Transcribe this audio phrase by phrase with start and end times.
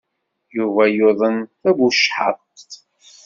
[0.57, 2.71] Yuba yuḍen tabucehhaqt.